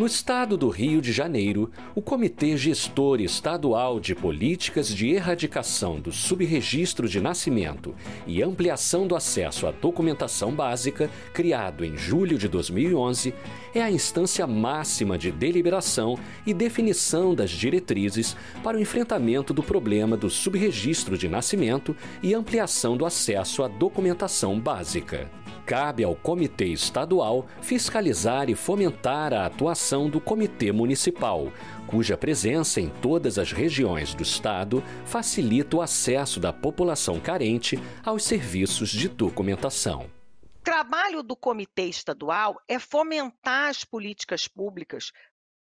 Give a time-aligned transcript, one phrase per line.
[0.00, 6.10] No estado do Rio de Janeiro, o Comitê Gestor Estadual de Políticas de Erradicação do
[6.10, 7.94] Subregistro de Nascimento
[8.26, 13.34] e Ampliação do Acesso à Documentação Básica, criado em julho de 2011,
[13.74, 20.16] é a instância máxima de deliberação e definição das diretrizes para o enfrentamento do problema
[20.16, 25.30] do subregistro de nascimento e ampliação do acesso à documentação básica.
[25.70, 31.52] Cabe ao Comitê Estadual fiscalizar e fomentar a atuação do Comitê Municipal,
[31.86, 38.24] cuja presença em todas as regiões do Estado facilita o acesso da população carente aos
[38.24, 40.10] serviços de documentação.
[40.42, 45.12] O trabalho do Comitê Estadual é fomentar as políticas públicas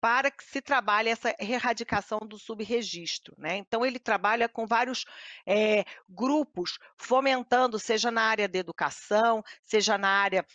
[0.00, 3.34] para que se trabalhe essa erradicação do subregistro.
[3.38, 3.56] Né?
[3.56, 5.04] Então, ele trabalha com vários
[5.46, 10.46] é, grupos, fomentando, seja na área da educação, seja na área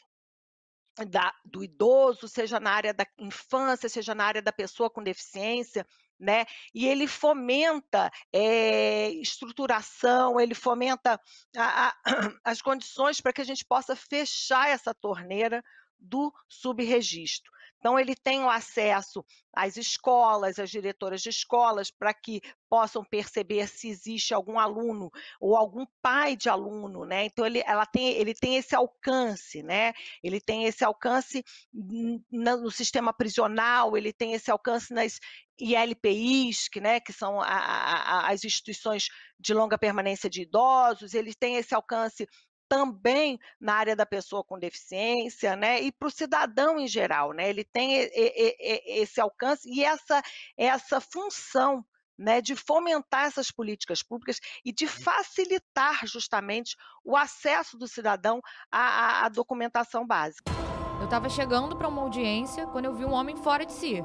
[1.10, 5.86] da, do idoso, seja na área da infância, seja na área da pessoa com deficiência,
[6.20, 6.46] né?
[6.74, 11.20] E ele fomenta é, estruturação, ele fomenta
[11.58, 11.96] a, a,
[12.46, 15.64] as condições para que a gente possa fechar essa torneira
[16.00, 17.52] do subregistro.
[17.84, 22.40] Então, ele tem o acesso às escolas, às diretoras de escolas, para que
[22.70, 27.26] possam perceber se existe algum aluno ou algum pai de aluno, né?
[27.26, 29.92] Então, ele, ela tem, ele tem esse alcance, né?
[30.24, 31.44] Ele tem esse alcance
[32.32, 35.20] no sistema prisional, ele tem esse alcance nas
[35.60, 41.34] ILPIs, que, né, que são a, a, as instituições de longa permanência de idosos, ele
[41.34, 42.26] tem esse alcance
[42.68, 45.82] também na área da pessoa com deficiência, né?
[45.82, 47.50] E para o cidadão em geral, né?
[47.50, 48.10] Ele tem
[48.86, 50.22] esse alcance e essa,
[50.58, 51.86] essa função
[52.18, 58.40] né, de fomentar essas políticas públicas e de facilitar justamente o acesso do cidadão
[58.72, 60.52] à, à, à documentação básica.
[61.00, 64.04] Eu estava chegando para uma audiência quando eu vi um homem fora de si.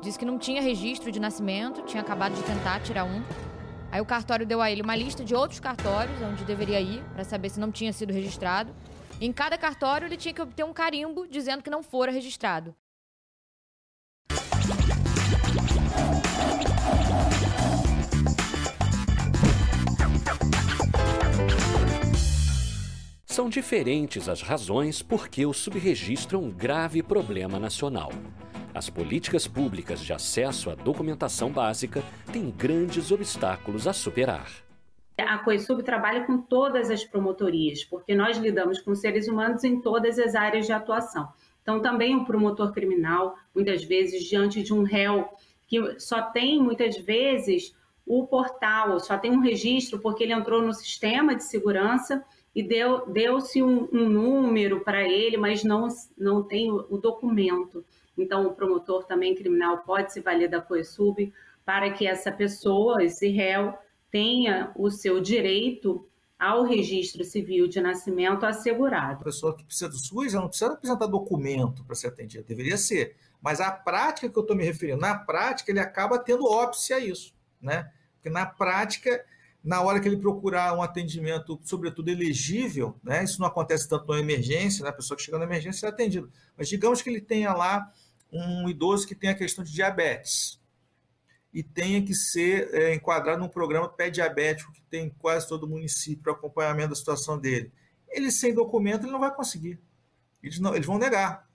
[0.00, 3.22] Disse que não tinha registro de nascimento, tinha acabado de tentar tirar um
[3.92, 7.24] Aí o cartório deu a ele uma lista de outros cartórios onde deveria ir para
[7.24, 8.74] saber se não tinha sido registrado.
[9.20, 12.74] em cada cartório ele tinha que obter um carimbo dizendo que não fora registrado.
[23.26, 28.10] São diferentes as razões por que o subregistro é um grave problema nacional.
[28.74, 32.02] As políticas públicas de acesso à documentação básica
[32.32, 34.50] têm grandes obstáculos a superar.
[35.18, 40.18] A COISUB trabalha com todas as promotorias, porque nós lidamos com seres humanos em todas
[40.18, 41.28] as áreas de atuação.
[41.60, 45.28] Então, também o promotor criminal, muitas vezes, diante de um réu
[45.68, 50.72] que só tem, muitas vezes, o portal, só tem um registro porque ele entrou no
[50.72, 52.24] sistema de segurança
[52.54, 57.84] e deu, deu-se um, um número para ele, mas não, não tem o documento.
[58.16, 61.32] Então, o promotor também criminal pode se valer da COESUB
[61.64, 63.74] para que essa pessoa, esse réu,
[64.10, 66.06] tenha o seu direito
[66.38, 69.20] ao registro civil de nascimento assegurado.
[69.20, 72.76] A pessoa que precisa do SUS, ela não precisa apresentar documento para ser atendida, deveria
[72.76, 73.16] ser.
[73.40, 76.98] Mas a prática que eu estou me referindo, na prática, ele acaba tendo óbice a
[76.98, 77.90] isso, né?
[78.14, 79.24] Porque na prática,
[79.62, 83.22] na hora que ele procurar um atendimento, sobretudo elegível, né?
[83.22, 84.90] Isso não acontece tanto na emergência, né?
[84.90, 86.28] A pessoa que chega na emergência é atendida.
[86.56, 87.90] Mas digamos que ele tenha lá
[88.32, 90.60] um idoso que tem a questão de diabetes
[91.52, 96.22] e tenha que ser é, enquadrado num programa pé-diabético que tem quase todo o município
[96.22, 97.70] para acompanhamento da situação dele.
[98.08, 99.78] Ele sem documento ele não vai conseguir.
[100.42, 101.48] Eles, não, eles vão negar.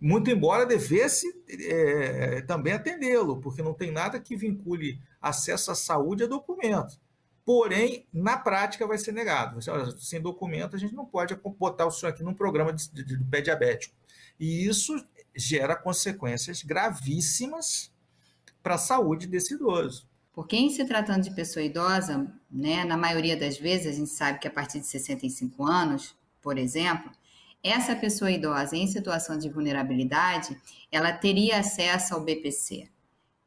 [0.00, 6.24] Muito embora devesse é, também atendê-lo, porque não tem nada que vincule acesso à saúde
[6.24, 6.98] a documento.
[7.46, 9.54] Porém, na prática vai ser negado.
[9.54, 12.90] Você, olha, sem documento a gente não pode botar o senhor aqui num programa de,
[12.90, 13.94] de, de pé diabético.
[14.38, 14.92] E isso
[15.32, 17.92] gera consequências gravíssimas
[18.64, 20.08] para a saúde desse idoso.
[20.32, 24.40] Porque em se tratando de pessoa idosa, né, na maioria das vezes a gente sabe
[24.40, 27.12] que a partir de 65 anos, por exemplo,
[27.62, 32.88] essa pessoa idosa em situação de vulnerabilidade, ela teria acesso ao BPC,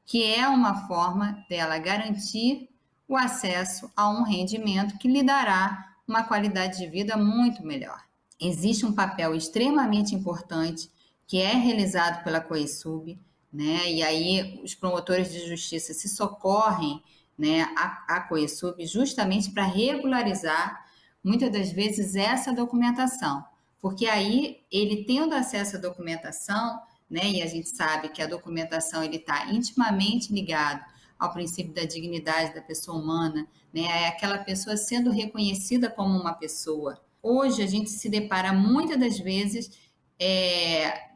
[0.05, 2.69] que é uma forma dela garantir
[3.09, 7.99] o acesso a um rendimento que lhe dará uma qualidade de vida muito melhor.
[8.39, 10.91] Existe um papel extremamente importante
[11.25, 13.19] que é realizado pela COESUB,
[13.51, 13.91] né?
[13.91, 17.01] E aí os promotores de justiça se socorrem,
[17.37, 20.85] né, a, a COESUB justamente para regularizar
[21.23, 23.43] muitas das vezes essa documentação,
[23.81, 26.79] porque aí ele tendo acesso à documentação,
[27.09, 30.83] né, e a gente sabe que a documentação ele está intimamente ligado
[31.19, 36.33] ao princípio da dignidade da pessoa humana, né, é aquela pessoa sendo reconhecida como uma
[36.33, 36.99] pessoa.
[37.21, 39.77] Hoje a gente se depara muitas das vezes
[40.17, 41.09] é,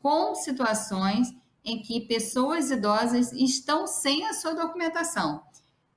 [0.00, 1.34] com situações
[1.64, 5.42] em que pessoas idosas estão sem a sua documentação,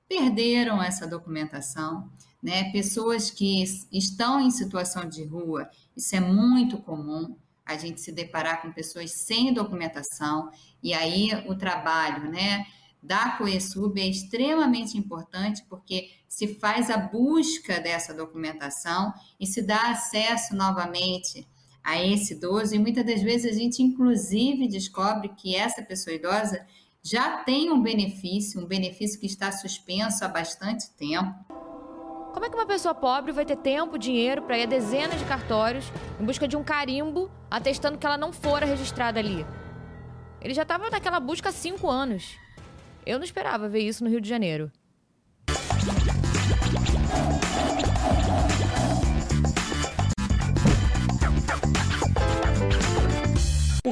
[0.08, 2.10] perderam essa documentação,
[2.42, 2.70] né?
[2.72, 8.60] Pessoas que estão em situação de rua, isso é muito comum, a gente se deparar
[8.60, 10.50] com pessoas sem documentação,
[10.82, 12.66] e aí o trabalho, né?
[13.02, 19.90] Da COESUB é extremamente importante porque se faz a busca dessa documentação e se dá
[19.90, 21.46] acesso novamente
[21.82, 26.64] a esse idoso, e muitas das vezes a gente, inclusive, descobre que essa pessoa idosa
[27.02, 31.34] já tem um benefício, um benefício que está suspenso há bastante tempo.
[32.32, 35.24] Como é que uma pessoa pobre vai ter tempo, dinheiro para ir a dezenas de
[35.24, 35.84] cartórios
[36.20, 39.44] em busca de um carimbo atestando que ela não fora registrada ali?
[40.40, 42.36] Ele já estava naquela busca há cinco anos.
[43.04, 44.70] Eu não esperava ver isso no Rio de Janeiro.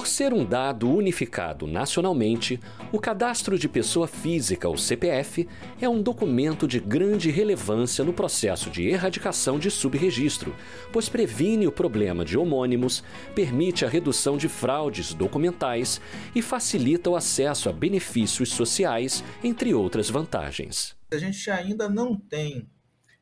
[0.00, 2.58] Por ser um dado unificado nacionalmente,
[2.91, 5.47] o Cadastro de Pessoa Física, ou CPF,
[5.79, 10.56] é um documento de grande relevância no processo de erradicação de subregistro,
[10.91, 13.05] pois previne o problema de homônimos,
[13.35, 16.00] permite a redução de fraudes documentais
[16.35, 20.97] e facilita o acesso a benefícios sociais, entre outras vantagens.
[21.12, 22.67] A gente ainda não tem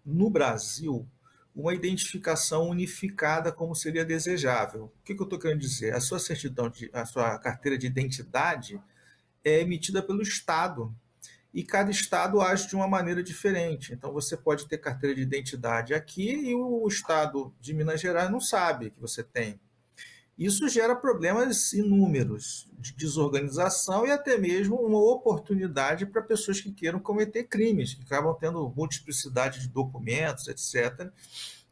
[0.07, 1.09] no Brasil
[1.58, 4.84] uma identificação unificada como seria desejável.
[4.84, 5.93] O que, que eu estou querendo dizer?
[5.93, 8.81] A sua certidão, de, a sua carteira de identidade
[9.44, 10.94] é emitida pelo Estado
[11.52, 13.93] e cada estado age de uma maneira diferente.
[13.93, 18.40] Então você pode ter carteira de identidade aqui e o estado de Minas Gerais não
[18.40, 19.58] sabe que você tem.
[20.38, 27.00] Isso gera problemas inúmeros de desorganização e até mesmo uma oportunidade para pessoas que queiram
[27.00, 31.11] cometer crimes, que acabam tendo multiplicidade de documentos, etc.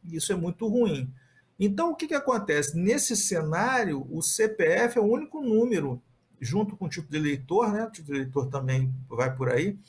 [0.03, 1.09] Isso é muito ruim.
[1.57, 2.77] Então, o que, que acontece?
[2.77, 6.01] Nesse cenário, o CPF é o único número,
[6.41, 7.85] junto com o título de eleitor, né?
[7.85, 9.79] o título de eleitor também vai por aí,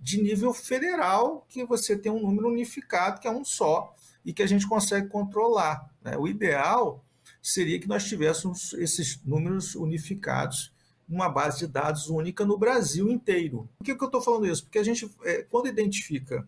[0.00, 3.94] de nível federal, que você tem um número unificado, que é um só,
[4.24, 5.92] e que a gente consegue controlar.
[6.02, 6.16] Né?
[6.16, 7.04] O ideal
[7.42, 10.72] seria que nós tivéssemos esses números unificados
[11.08, 13.68] numa base de dados única no Brasil inteiro.
[13.76, 14.62] Por que, que eu estou falando isso?
[14.62, 16.46] Porque a gente, é, quando identifica,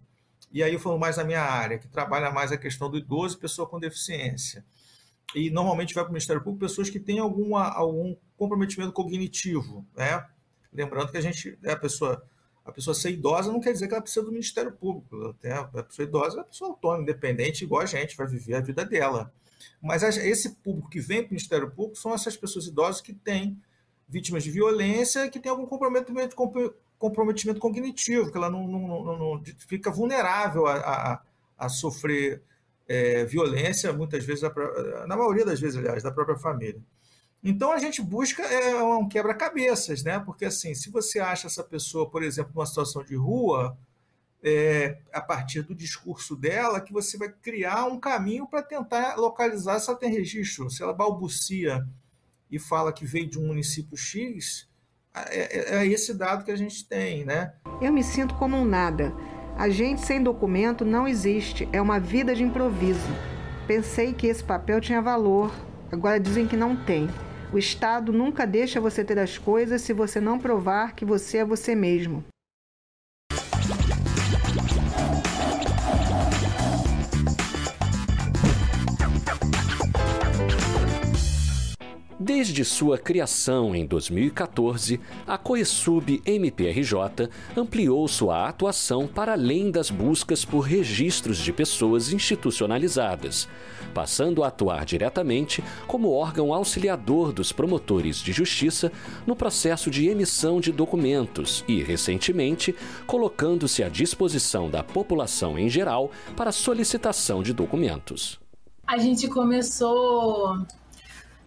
[0.52, 3.36] e aí eu falo mais na minha área, que trabalha mais a questão do idoso
[3.36, 4.64] e pessoa com deficiência,
[5.34, 10.24] e normalmente vai para o Ministério Público pessoas que têm alguma, algum comprometimento cognitivo, né?
[10.72, 12.24] Lembrando que a gente, né, a pessoa,
[12.64, 15.34] a pessoa ser idosa não quer dizer que ela precisa do Ministério Público.
[15.74, 18.84] A pessoa idosa é uma pessoa autônoma, independente, igual a gente, vai viver a vida
[18.84, 19.32] dela.
[19.82, 23.60] Mas esse público que vem para o Ministério Público são essas pessoas idosas que têm
[24.08, 26.36] vítimas de violência, que têm algum comprometimento,
[26.98, 31.22] comprometimento cognitivo, que ela não, não, não, não fica vulnerável a, a,
[31.58, 32.42] a sofrer
[32.86, 34.42] é, violência, muitas vezes,
[35.06, 36.80] na maioria das vezes, aliás, da própria família.
[37.42, 40.18] Então a gente busca é, um quebra-cabeças, né?
[40.18, 43.76] Porque assim, se você acha essa pessoa, por exemplo, numa situação de rua,
[44.44, 49.80] é, a partir do discurso dela, que você vai criar um caminho para tentar localizar
[49.80, 50.68] se ela tem registro.
[50.68, 51.82] Se ela balbucia
[52.50, 54.68] e fala que veio de um município X,
[55.14, 57.54] é, é, é esse dado que a gente tem, né?
[57.80, 59.14] Eu me sinto como um nada.
[59.56, 63.08] A gente sem documento não existe, é uma vida de improviso.
[63.66, 65.54] Pensei que esse papel tinha valor,
[65.90, 67.08] agora dizem que não tem.
[67.50, 71.44] O Estado nunca deixa você ter as coisas se você não provar que você é
[71.44, 72.22] você mesmo.
[82.24, 90.42] Desde sua criação em 2014, a Coesub MPRJ ampliou sua atuação para além das buscas
[90.42, 93.46] por registros de pessoas institucionalizadas,
[93.92, 98.90] passando a atuar diretamente como órgão auxiliador dos promotores de justiça
[99.26, 102.74] no processo de emissão de documentos e, recentemente,
[103.06, 108.40] colocando-se à disposição da população em geral para solicitação de documentos.
[108.86, 110.64] A gente começou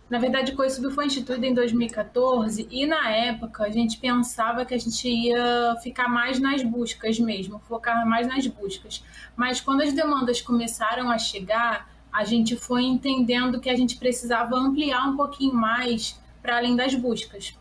[0.10, 4.74] na verdade, o COISUB foi instituído em 2014 e, na época, a gente pensava que
[4.74, 9.04] a gente ia ficar mais nas buscas mesmo, focar mais nas buscas.
[9.36, 14.56] Mas quando as demandas começaram a chegar, a gente foi entendendo que a gente precisava
[14.56, 17.54] ampliar um pouquinho mais para além das buscas.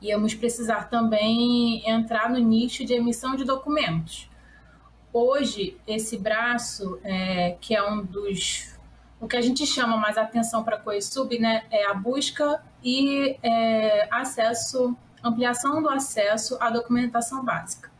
[0.00, 4.30] Íamos precisar também entrar no nicho de emissão de documentos.
[5.12, 8.75] Hoje, esse braço, é, que é um dos
[9.26, 13.36] o que a gente chama mais atenção para a COESUB né, é a busca e
[13.42, 17.90] é, acesso, ampliação do acesso à documentação básica.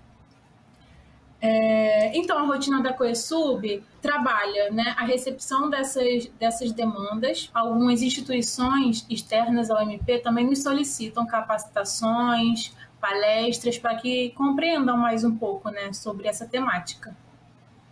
[1.43, 7.51] É, então, a rotina da CoeSub trabalha né, a recepção dessas, dessas demandas.
[7.53, 15.37] Algumas instituições externas ao MP também nos solicitam capacitações, palestras, para que compreendam mais um
[15.37, 17.17] pouco né, sobre essa temática.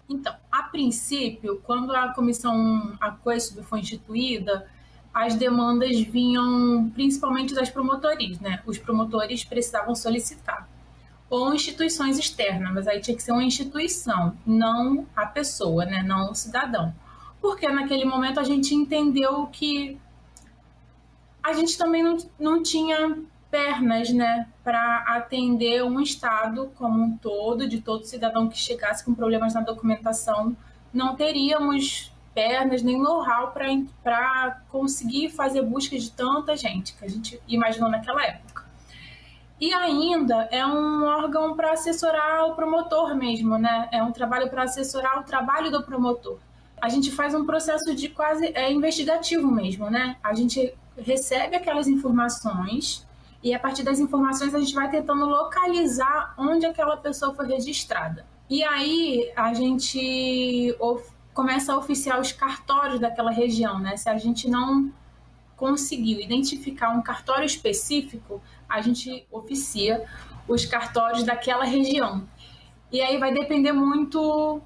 [0.09, 4.69] Então, a princípio, quando a comissão, a CoeSub foi instituída,
[5.13, 8.63] as demandas vinham principalmente das promotorias, né?
[8.67, 10.69] Os promotores precisavam solicitar
[11.35, 16.03] ou instituições externas, mas aí tinha que ser uma instituição, não a pessoa, né?
[16.03, 16.95] não o cidadão.
[17.41, 19.99] Porque naquele momento a gente entendeu que
[21.43, 23.19] a gente também não, não tinha
[23.55, 29.15] pernas né, para atender um Estado como um todo, de todo cidadão que chegasse com
[29.15, 30.57] problemas na documentação,
[30.93, 33.55] não teríamos pernas nem know-how
[34.03, 38.65] para conseguir fazer busca de tanta gente que a gente imaginou naquela época.
[39.61, 43.89] E ainda é um órgão para assessorar o promotor mesmo, né?
[43.93, 46.41] É um trabalho para assessorar o trabalho do promotor.
[46.83, 50.17] A gente faz um processo de quase é investigativo mesmo, né?
[50.25, 53.07] A gente recebe aquelas informações
[53.45, 58.27] e a partir das informações a gente vai tentando localizar onde aquela pessoa foi registrada.
[58.49, 60.75] E aí a gente
[61.35, 63.99] começa a oficiar os cartórios daquela região, né?
[63.99, 64.91] Se a gente não
[65.57, 70.07] conseguiu identificar um cartório específico, a gente oficia
[70.49, 72.27] os cartórios daquela região.
[72.91, 74.63] E aí vai depender muito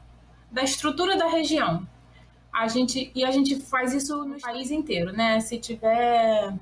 [0.52, 1.85] da estrutura da região.
[2.52, 5.40] A gente, e a gente faz isso no país inteiro, né?
[5.40, 6.54] Se tiver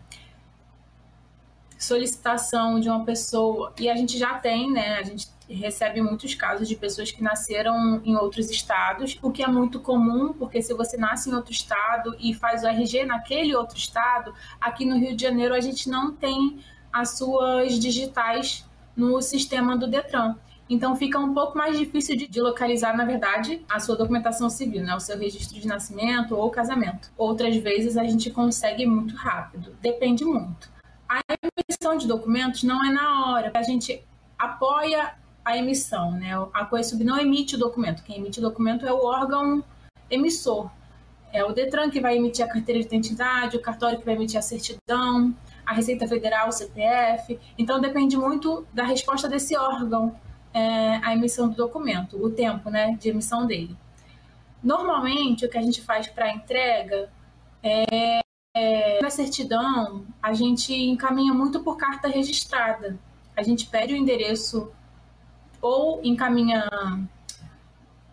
[1.78, 4.99] solicitação de uma pessoa, e a gente já tem, né?
[4.99, 9.47] A gente recebe muitos casos de pessoas que nasceram em outros estados, o que é
[9.47, 13.76] muito comum, porque se você nasce em outro estado e faz o RG naquele outro
[13.76, 16.59] estado, aqui no Rio de Janeiro a gente não tem
[16.92, 18.64] as suas digitais
[18.97, 20.35] no sistema do Detran.
[20.68, 24.83] Então fica um pouco mais difícil de, de, localizar, na verdade, a sua documentação civil,
[24.83, 24.97] né?
[24.97, 27.12] o seu registro de nascimento ou casamento.
[27.16, 30.75] Outras vezes a gente consegue muito rápido, depende muito.
[31.16, 31.23] A
[31.68, 34.04] emissão de documentos não é na hora, a gente
[34.38, 36.32] apoia a emissão, né?
[36.52, 39.64] A COESUB não emite o documento, quem emite o documento é o órgão
[40.11, 40.70] emissor.
[41.32, 44.38] É o Detran que vai emitir a carteira de identidade, o cartório que vai emitir
[44.38, 47.38] a certidão, a Receita Federal, o CPF.
[47.58, 50.18] Então, depende muito da resposta desse órgão
[50.54, 53.76] é, à emissão do documento, o tempo né, de emissão dele.
[54.62, 57.11] Normalmente, o que a gente faz para entrega
[57.62, 58.20] é,
[59.02, 62.98] na certidão, a gente encaminha muito por carta registrada.
[63.36, 64.72] A gente pede o endereço
[65.60, 66.68] ou encaminha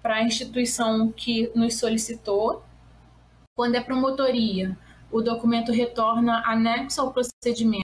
[0.01, 2.63] para a instituição que nos solicitou.
[3.55, 4.77] Quando é promotoria,
[5.12, 7.83] o documento retorna anexo ao procedimento,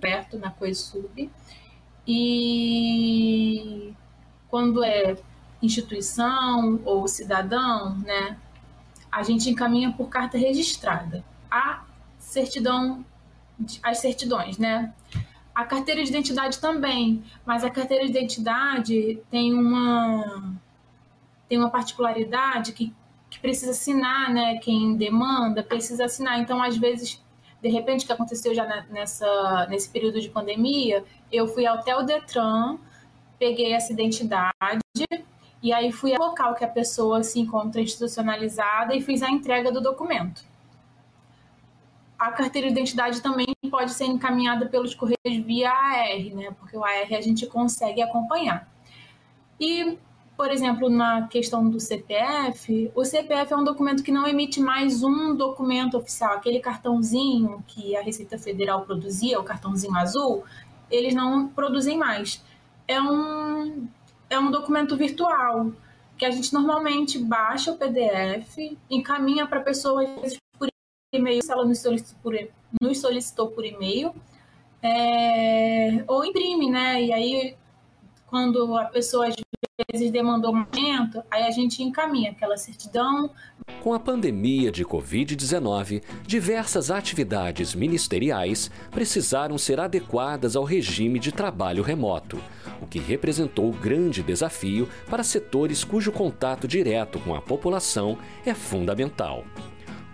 [0.00, 1.30] perto na COESUB,
[2.06, 3.92] e
[4.48, 5.16] quando é
[5.62, 8.38] instituição ou cidadão, né,
[9.10, 11.24] a gente encaminha por carta registrada.
[11.52, 11.84] A
[12.18, 13.04] certidão,
[13.82, 14.94] as certidões, né?
[15.54, 20.54] A carteira de identidade também, mas a carteira de identidade tem uma
[21.48, 22.94] tem uma particularidade que
[23.32, 24.58] que precisa assinar, né?
[24.58, 26.38] Quem demanda precisa assinar.
[26.38, 27.22] Então, às vezes,
[27.62, 32.76] de repente, que aconteceu já nessa, nesse período de pandemia, eu fui até o Detran,
[33.38, 34.52] peguei essa identidade
[35.62, 39.72] e aí fui ao local que a pessoa se encontra institucionalizada e fiz a entrega
[39.72, 40.44] do documento.
[42.22, 46.54] A carteira de identidade também pode ser encaminhada pelos correios via AR, né?
[46.58, 48.68] Porque o AR a gente consegue acompanhar.
[49.58, 49.98] E
[50.36, 55.02] por exemplo, na questão do CPF, o CPF é um documento que não emite mais
[55.02, 60.42] um documento oficial, aquele cartãozinho que a Receita Federal produzia, o cartãozinho azul,
[60.90, 62.42] eles não produzem mais.
[62.88, 63.86] É um,
[64.28, 65.70] é um documento virtual
[66.16, 70.41] que a gente normalmente baixa o PDF, encaminha para a pessoa por
[71.12, 72.48] e-mail, se ela nos solicitou por,
[72.80, 74.14] nos solicitou por e-mail,
[74.82, 77.02] é, ou imprime, né?
[77.02, 77.56] E aí,
[78.26, 79.36] quando a pessoa às
[79.92, 83.30] vezes demandou momento, aí a gente encaminha aquela certidão.
[83.82, 91.82] Com a pandemia de Covid-19, diversas atividades ministeriais precisaram ser adequadas ao regime de trabalho
[91.82, 92.40] remoto,
[92.80, 99.44] o que representou grande desafio para setores cujo contato direto com a população é fundamental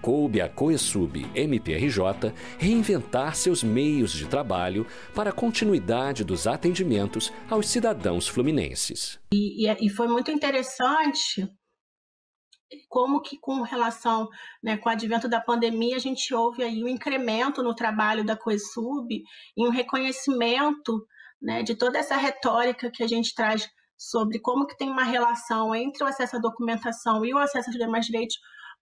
[0.01, 7.69] coube à Coesub MPRJ reinventar seus meios de trabalho para a continuidade dos atendimentos aos
[7.69, 9.19] cidadãos fluminenses.
[9.33, 11.49] E, e, e foi muito interessante
[12.89, 14.29] como que com relação,
[14.63, 18.37] né, com o advento da pandemia, a gente houve aí um incremento no trabalho da
[18.37, 21.07] Coesub e um reconhecimento
[21.41, 25.75] né, de toda essa retórica que a gente traz sobre como que tem uma relação
[25.75, 28.37] entre o acesso à documentação e o acesso aos demais direitos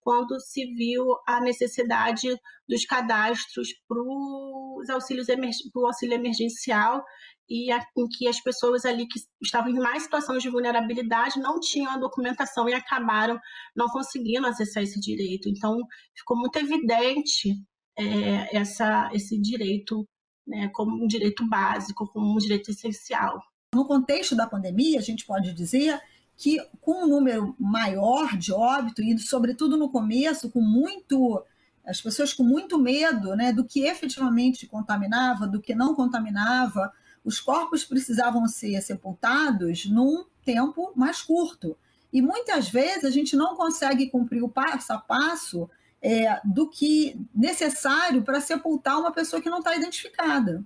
[0.07, 2.29] quando se viu a necessidade
[2.69, 7.05] dos cadastros para o auxílio emergencial
[7.51, 11.59] e a, em que as pessoas ali que estavam em mais situação de vulnerabilidade não
[11.59, 13.37] tinham a documentação e acabaram
[13.75, 15.49] não conseguindo acessar esse direito.
[15.49, 15.77] Então,
[16.17, 17.57] ficou muito evidente
[17.99, 20.09] é, essa, esse direito
[20.47, 23.41] né, como um direito básico, como um direito essencial.
[23.75, 26.01] No contexto da pandemia, a gente pode dizer
[26.37, 31.43] que com um número maior de óbito e sobretudo no começo com muito
[31.87, 36.93] as pessoas com muito medo, né, do que efetivamente contaminava, do que não contaminava,
[37.25, 41.77] os corpos precisavam ser sepultados num tempo mais curto.
[42.13, 45.71] E muitas vezes a gente não consegue cumprir o passo a passo
[46.03, 50.65] é, do que necessário para sepultar uma pessoa que não está identificada,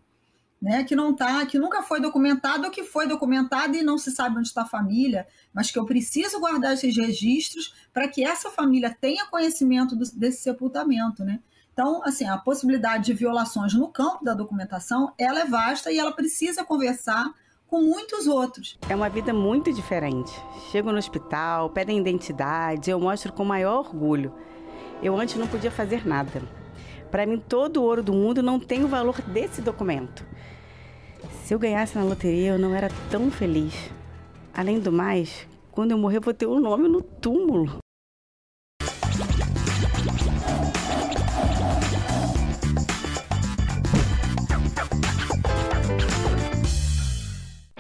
[0.60, 0.84] né?
[0.84, 4.38] que não tá, que nunca foi documentado ou que foi documentada e não se sabe
[4.38, 8.94] onde está a família, mas que eu preciso guardar esses registros para que essa família
[9.00, 11.24] tenha conhecimento do, desse sepultamento.
[11.24, 11.40] Né?
[11.72, 16.12] Então, assim, a possibilidade de violações no campo da documentação, ela é vasta e ela
[16.12, 17.32] precisa conversar
[17.66, 18.76] com muitos outros.
[18.88, 20.32] É uma vida muito diferente.
[20.70, 24.34] Chego no hospital, pedem identidade, eu mostro com maior orgulho.
[25.02, 26.42] Eu antes não podia fazer nada.
[27.10, 30.24] Para mim, todo o ouro do mundo não tem o valor desse documento.
[31.50, 33.74] Se eu ganhasse na loteria, eu não era tão feliz.
[34.54, 37.78] Além do mais, quando eu morrer, eu vou ter o um nome no túmulo.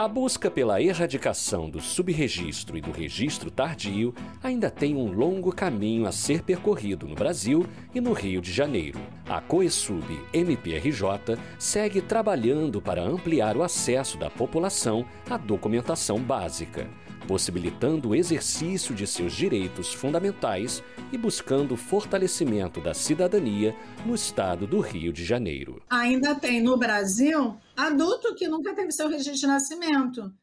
[0.00, 6.06] A busca pela erradicação do subregistro e do registro tardio ainda tem um longo caminho
[6.06, 8.98] a ser percorrido no Brasil e no Rio de Janeiro.
[9.28, 16.88] A Coesub MPRJ segue trabalhando para ampliar o acesso da população à documentação básica
[17.30, 20.82] possibilitando o exercício de seus direitos fundamentais
[21.12, 23.72] e buscando o fortalecimento da cidadania
[24.04, 25.80] no estado do Rio de Janeiro.
[25.88, 30.34] Ainda tem no Brasil adulto que nunca teve seu registro de nascimento.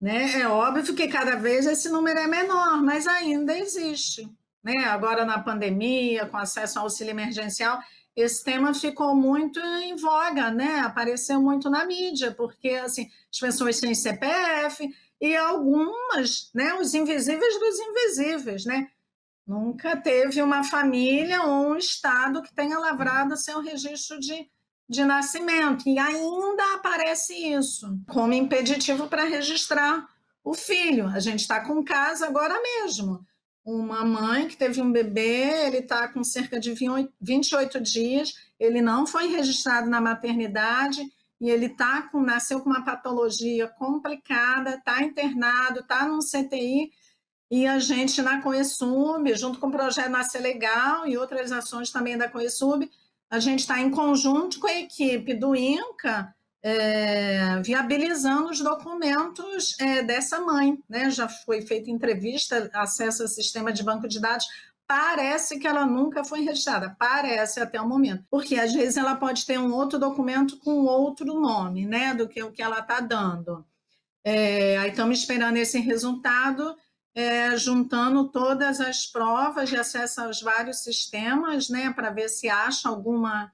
[0.00, 0.40] Né?
[0.40, 4.26] É óbvio que cada vez esse número é menor, mas ainda existe.
[4.64, 4.84] Né?
[4.86, 7.78] Agora, na pandemia, com acesso ao auxílio emergencial,
[8.16, 10.80] esse tema ficou muito em voga, né?
[10.80, 14.88] apareceu muito na mídia, porque assim, as pessoas têm CPF,
[15.20, 18.88] e algumas, né, os invisíveis dos invisíveis, né?
[19.46, 24.48] Nunca teve uma família ou um estado que tenha lavrado seu registro de,
[24.88, 25.88] de nascimento.
[25.88, 30.08] E ainda aparece isso como impeditivo para registrar
[30.44, 31.08] o filho.
[31.08, 33.26] A gente está com caso agora mesmo.
[33.64, 36.72] Uma mãe que teve um bebê, ele está com cerca de
[37.20, 41.02] 28 dias, ele não foi registrado na maternidade
[41.40, 46.92] e ele tá com, nasceu com uma patologia complicada, está internado, está num CTI,
[47.50, 52.16] e a gente na Coesub, junto com o projeto Nascer Legal e outras ações também
[52.16, 52.88] da Coesub,
[53.28, 60.02] a gente está em conjunto com a equipe do INCA, é, viabilizando os documentos é,
[60.02, 60.78] dessa mãe.
[60.88, 61.10] Né?
[61.10, 64.46] Já foi feita entrevista, acesso ao sistema de banco de dados
[64.90, 69.46] parece que ela nunca foi registrada, parece até o momento, porque às vezes ela pode
[69.46, 73.64] ter um outro documento com outro nome, né, do que o que ela está dando.
[74.24, 76.76] É, aí estamos esperando esse resultado,
[77.14, 82.88] é, juntando todas as provas de acesso aos vários sistemas, né, para ver se acha
[82.88, 83.52] alguma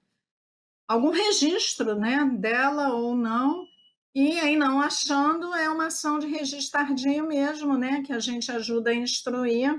[0.89, 3.67] algum registro, né, dela ou não.
[4.15, 8.51] E aí não achando é uma ação de registro tardio mesmo, né, que a gente
[8.51, 9.79] ajuda a instruir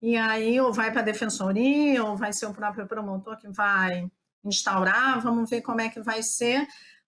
[0.00, 4.10] e aí ou vai para a defensoria, ou vai ser o próprio promotor que vai
[4.44, 6.66] instaurar, vamos ver como é que vai ser.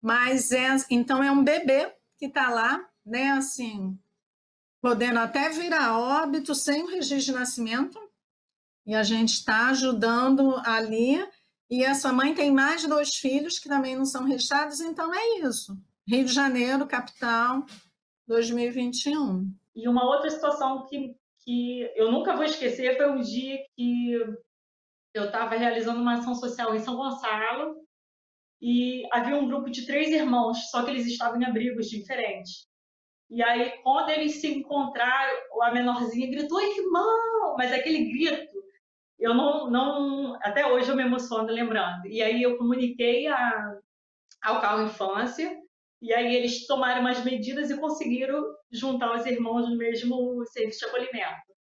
[0.01, 3.99] Mas é, então é um bebê que está lá, né, assim,
[4.81, 7.99] podendo até virar óbito sem o registro de nascimento,
[8.85, 11.25] e a gente está ajudando ali.
[11.71, 15.79] E essa mãe tem mais dois filhos que também não são registrados, então é isso.
[16.07, 17.65] Rio de Janeiro, capital,
[18.27, 19.51] 2021.
[19.75, 24.13] E uma outra situação que que eu nunca vou esquecer foi um dia que
[25.15, 27.77] eu estava realizando uma ação social em São Gonçalo
[28.61, 32.67] e havia um grupo de três irmãos, só que eles estavam em abrigos diferentes.
[33.29, 37.57] E aí, quando eles se encontraram, a menorzinha gritou, irmão!
[37.57, 38.63] Mas aquele grito,
[39.19, 40.35] eu não, não.
[40.43, 42.07] Até hoje eu me emociono lembrando.
[42.07, 43.79] E aí eu comuniquei a,
[44.43, 45.62] ao carro infância,
[46.03, 50.87] e aí eles tomaram umas medidas e conseguiram juntar os irmãos no mesmo serviço de
[50.87, 51.53] acolhimento.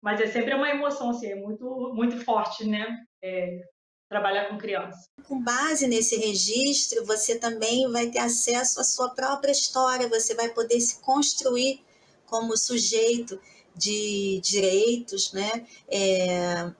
[0.00, 2.86] Mas é sempre uma emoção, assim, é muito, muito forte, né?
[3.20, 3.60] É,
[4.08, 5.08] trabalhar com criança.
[5.26, 10.48] Com base nesse registro, você também vai ter acesso à sua própria história, você vai
[10.48, 11.82] poder se construir
[12.24, 13.40] como sujeito
[13.74, 15.66] de direitos, né?
[15.88, 16.70] É,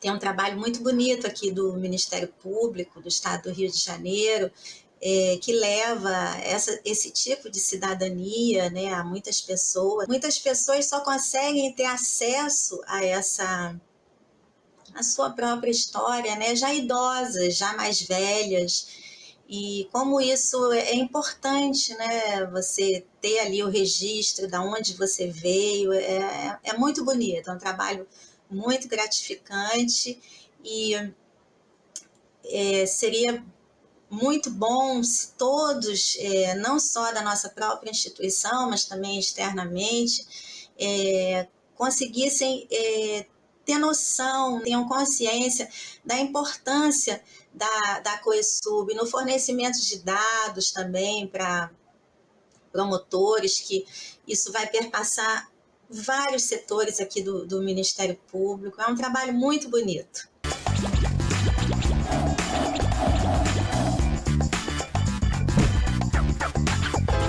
[0.00, 4.50] tem um trabalho muito bonito aqui do Ministério Público do Estado do Rio de Janeiro,
[5.02, 10.06] é, que leva essa, esse tipo de cidadania né, a muitas pessoas.
[10.06, 13.74] Muitas pessoas só conseguem ter acesso a essa
[14.92, 18.88] a sua própria história, né, já idosas, já mais velhas.
[19.48, 22.46] E como isso é importante, né?
[22.52, 27.58] Você ter ali o registro de onde você veio, é, é muito bonito, é um
[27.58, 28.06] trabalho
[28.48, 30.20] muito gratificante
[30.64, 30.94] e
[32.44, 33.44] é, seria
[34.10, 40.26] muito bom se todos, é, não só da nossa própria instituição, mas também externamente,
[40.78, 41.46] é,
[41.76, 43.26] conseguissem é,
[43.64, 45.68] ter noção, tenham consciência
[46.04, 47.22] da importância
[47.54, 51.70] da, da COESUB no fornecimento de dados também para
[52.72, 53.86] promotores, que
[54.26, 55.50] isso vai perpassar
[55.88, 58.80] vários setores aqui do, do Ministério Público.
[58.80, 60.29] É um trabalho muito bonito.